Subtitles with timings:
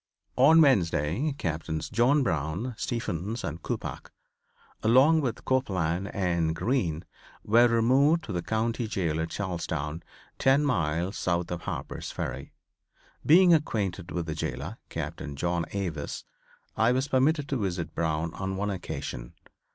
[0.35, 4.09] On Wednesday Captains John Brown, Stephens and Coppoc,
[4.81, 7.05] along with Copeland and Green,
[7.43, 10.01] were removed to the county jail at Charlestown,
[10.39, 12.51] ten miles south of Harper's Ferry.
[13.23, 16.25] Being acquainted with the jailor, Captain John Avis,
[16.75, 19.35] I was permitted to visit Brown on one occasion.